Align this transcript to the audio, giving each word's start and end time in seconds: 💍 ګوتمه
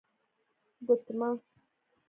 💍 0.85 0.85
ګوتمه 0.85 1.29